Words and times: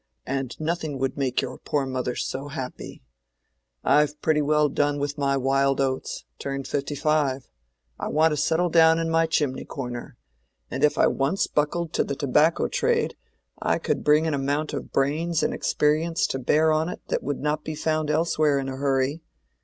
And 0.25 0.59
nothing 0.59 0.97
would 0.97 1.15
make 1.15 1.43
your 1.43 1.59
poor 1.59 1.85
mother 1.85 2.15
so 2.15 2.47
happy. 2.47 3.03
I've 3.83 4.19
pretty 4.19 4.41
well 4.41 4.67
done 4.67 4.97
with 4.97 5.15
my 5.19 5.37
wild 5.37 5.79
oats—turned 5.79 6.67
fifty 6.67 6.95
five. 6.95 7.47
I 7.99 8.07
want 8.07 8.31
to 8.31 8.37
settle 8.37 8.69
down 8.69 8.97
in 8.97 9.11
my 9.11 9.27
chimney 9.27 9.63
corner. 9.63 10.17
And 10.71 10.83
if 10.83 10.97
I 10.97 11.05
once 11.05 11.45
buckled 11.45 11.93
to 11.93 12.03
the 12.03 12.15
tobacco 12.15 12.67
trade, 12.67 13.15
I 13.61 13.77
could 13.77 14.03
bring 14.03 14.25
an 14.25 14.33
amount 14.33 14.73
of 14.73 14.91
brains 14.91 15.43
and 15.43 15.53
experience 15.53 16.25
to 16.29 16.39
bear 16.39 16.71
on 16.71 16.89
it 16.89 17.01
that 17.09 17.21
would 17.21 17.39
not 17.39 17.63
be 17.63 17.75
found 17.75 18.09
elsewhere 18.09 18.57
in 18.57 18.69
a 18.69 18.77
hurry. 18.77 19.21